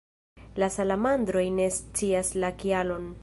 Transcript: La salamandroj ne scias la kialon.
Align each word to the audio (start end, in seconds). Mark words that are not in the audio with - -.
La 0.63 0.69
salamandroj 0.75 1.45
ne 1.59 1.69
scias 1.77 2.35
la 2.45 2.53
kialon. 2.63 3.11